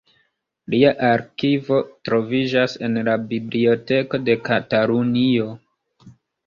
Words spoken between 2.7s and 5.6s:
en la Biblioteko de Katalunio.